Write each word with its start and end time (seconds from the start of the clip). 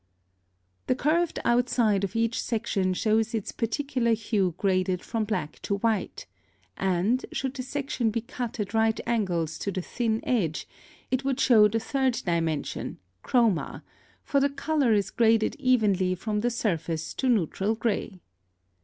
The 0.87 0.95
curved 0.95 1.37
outside 1.45 2.03
of 2.03 2.15
each 2.15 2.41
section 2.41 2.95
shows 2.95 3.35
its 3.35 3.51
particular 3.51 4.13
hue 4.13 4.55
graded 4.57 5.03
from 5.03 5.25
black 5.25 5.61
to 5.61 5.75
white; 5.77 6.25
and, 6.75 7.23
should 7.31 7.53
the 7.53 7.61
section 7.61 8.09
be 8.09 8.21
cut 8.21 8.59
at 8.59 8.73
right 8.73 8.99
angles 9.05 9.59
to 9.59 9.71
the 9.71 9.83
thin 9.83 10.19
edge, 10.23 10.67
it 11.11 11.23
would 11.23 11.39
show 11.39 11.67
the 11.67 11.79
third 11.79 12.19
dimension, 12.25 12.97
chroma, 13.23 13.83
for 14.23 14.39
the 14.39 14.49
color 14.49 14.91
is 14.91 15.11
graded 15.11 15.55
evenly 15.59 16.15
from 16.15 16.39
the 16.39 16.49
surface 16.49 17.13
to 17.13 17.29
neutral 17.29 17.75
gray. 17.75 18.21